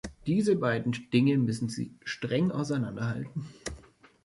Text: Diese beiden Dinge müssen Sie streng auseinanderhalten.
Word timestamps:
Diese 0.25 0.55
beiden 0.55 0.93
Dinge 1.13 1.37
müssen 1.37 1.69
Sie 1.69 1.93
streng 2.03 2.49
auseinanderhalten. 2.49 3.45